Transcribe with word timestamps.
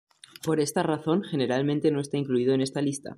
Por 0.43 0.59
esta 0.59 0.81
razón, 0.81 1.21
generalmente 1.21 1.91
no 1.91 1.99
está 2.01 2.17
incluido 2.17 2.55
en 2.55 2.61
esta 2.61 2.81
lista. 2.81 3.09